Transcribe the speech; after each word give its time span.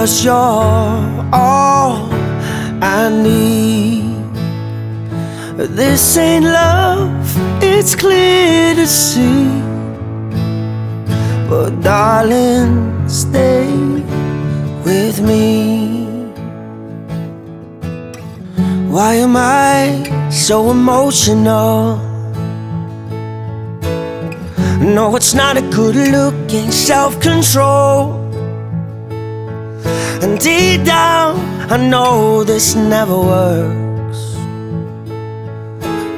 Cause 0.00 0.24
you're 0.24 0.32
all 0.34 2.08
I 2.80 3.10
need. 3.22 4.16
This 5.76 6.16
ain't 6.16 6.46
love, 6.46 7.12
it's 7.62 7.94
clear 7.94 8.74
to 8.76 8.86
see. 8.86 9.44
But 11.50 11.82
darling, 11.82 13.06
stay 13.06 13.68
with 14.86 15.20
me. 15.20 16.06
Why 18.88 19.16
am 19.16 19.36
I 19.36 20.30
so 20.30 20.70
emotional? 20.70 21.98
No, 24.80 25.14
it's 25.14 25.34
not 25.34 25.58
a 25.58 25.62
good 25.68 25.96
look 25.96 26.54
in 26.54 26.72
self 26.72 27.20
control. 27.20 28.29
And 30.22 30.38
deep 30.38 30.84
down, 30.84 31.38
I 31.72 31.76
know 31.78 32.44
this 32.44 32.74
never 32.74 33.18
works. 33.18 34.20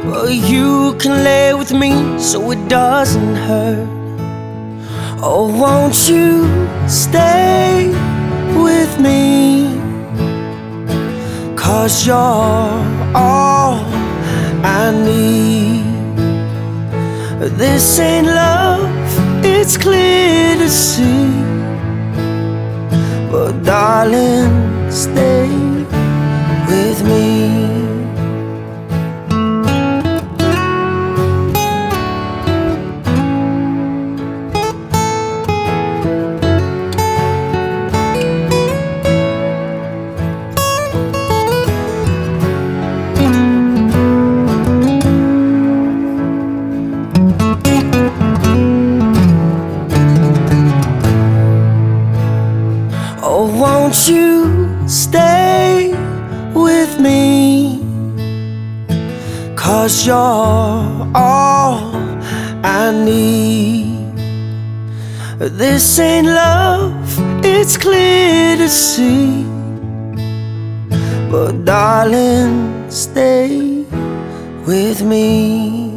But 0.04 0.32
you 0.34 0.96
can 0.98 1.22
lay 1.22 1.54
with 1.54 1.72
me 1.72 2.18
so 2.18 2.50
it 2.50 2.68
doesn't 2.68 3.36
hurt. 3.36 3.88
Oh, 5.24 5.46
won't 5.56 6.08
you 6.08 6.48
stay 6.88 7.90
with 8.60 8.98
me? 8.98 9.78
Cause 11.54 12.04
you're 12.04 12.16
all 13.14 13.78
I 14.64 14.90
need. 14.90 15.84
This 17.56 18.00
ain't 18.00 18.26
love, 18.26 18.90
it's 19.44 19.76
clear 19.76 20.56
to 20.56 20.68
see. 20.68 21.21
Darling, 24.02 24.51
won't 53.92 54.08
you 54.08 54.88
stay 54.88 55.92
with 56.54 56.98
me? 56.98 57.78
Cause 59.54 60.06
you're 60.06 60.16
all 60.16 61.92
I 62.64 62.90
need. 62.90 64.16
This 65.38 65.98
ain't 65.98 66.26
love, 66.26 66.94
it's 67.44 67.76
clear 67.76 68.56
to 68.56 68.68
see. 68.68 69.44
But 71.30 71.66
darling, 71.66 72.90
stay 72.90 73.84
with 74.66 75.02
me. 75.02 75.91